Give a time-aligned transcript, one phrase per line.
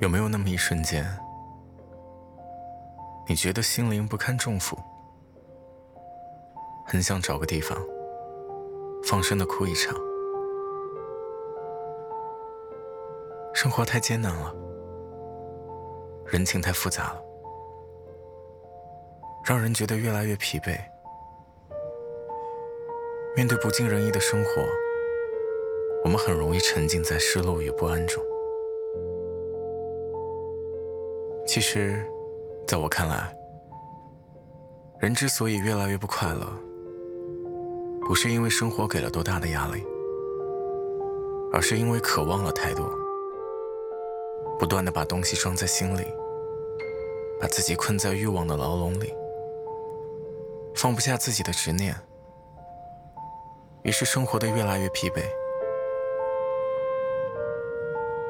[0.00, 1.06] 有没有那么一瞬间，
[3.28, 4.74] 你觉得心灵不堪重负，
[6.86, 7.78] 很想找个地方
[9.04, 9.94] 放声的哭一场？
[13.52, 14.54] 生活太艰难了，
[16.24, 17.22] 人情太复杂了，
[19.44, 20.80] 让人觉得越来越疲惫。
[23.36, 24.64] 面对不尽人意的生活，
[26.04, 28.29] 我们很容易沉浸在失落与不安中。
[31.52, 32.00] 其实，
[32.64, 33.36] 在我看来，
[35.00, 36.46] 人之所以越来越不快乐，
[38.06, 39.84] 不是因为生活给了多大的压力，
[41.52, 42.88] 而是因为渴望了太多，
[44.60, 46.06] 不断的把东西装在心里，
[47.40, 49.12] 把自己困在欲望的牢笼里，
[50.76, 51.92] 放不下自己的执念，
[53.82, 55.20] 于是生活的越来越疲惫。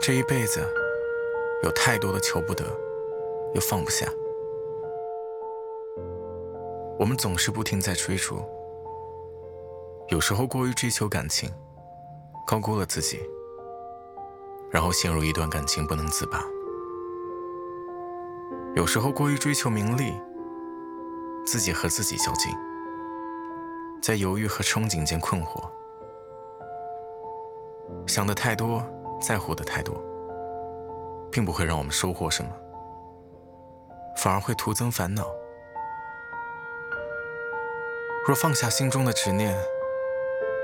[0.00, 0.58] 这一辈子，
[1.62, 2.64] 有太多的求不得。
[3.54, 4.04] 又放不下，
[6.98, 8.42] 我们总是不停在追逐，
[10.08, 11.48] 有时候过于追求感情，
[12.44, 13.20] 高估了自己，
[14.70, 16.40] 然后陷入一段感情不能自拔；
[18.74, 20.12] 有时候过于追求名利，
[21.46, 22.52] 自己和自己较劲，
[24.02, 25.62] 在犹豫和憧憬间困惑，
[28.04, 28.84] 想的太多，
[29.22, 29.94] 在乎的太多，
[31.30, 32.50] 并不会让我们收获什么。
[34.16, 35.26] 反而会徒增烦恼。
[38.26, 39.54] 若放下心中的执念，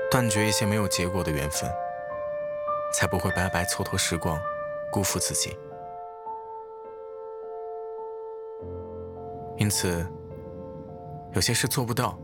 [0.09, 1.69] 断绝一些没有结果的缘分，
[2.93, 4.39] 才不会白白蹉跎时光，
[4.91, 5.57] 辜负自己。
[9.57, 10.03] 因此，
[11.33, 12.17] 有些事做不到，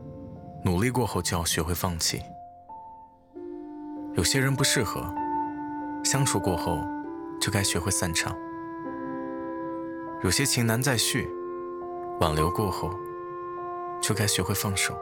[0.64, 2.20] 努力过后就要学会放弃；
[4.16, 5.06] 有些人不适合，
[6.04, 6.80] 相处过后
[7.40, 8.36] 就该学会散场。
[10.24, 11.30] 有些情难再续，
[12.20, 12.90] 挽留过后，
[14.02, 14.98] 就该学会放手。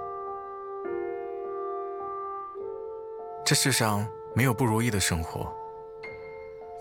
[3.46, 5.56] 这世上没有不如意的生活，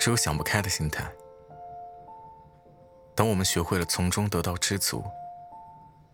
[0.00, 1.04] 只有想不开的心态。
[3.14, 5.04] 当我们学会了从中得到知足，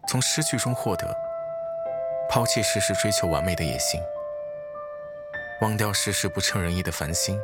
[0.07, 1.17] 从失去中获得，
[2.29, 3.99] 抛弃事事追求完美的野心，
[5.63, 7.41] 忘掉事事不称人意的烦心，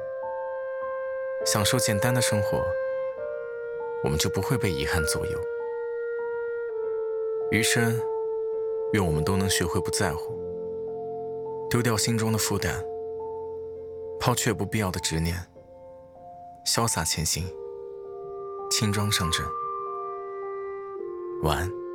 [1.47, 2.63] 享受简单的生活。
[4.07, 5.33] 我们就不会被遗憾左右。
[7.51, 8.01] 余生，
[8.93, 10.39] 愿我们都能学会不在乎，
[11.69, 12.73] 丢掉心中的负担，
[14.21, 15.37] 抛却不必要的执念，
[16.65, 17.53] 潇洒前行，
[18.71, 19.45] 轻装上阵。
[21.43, 21.86] 晚安。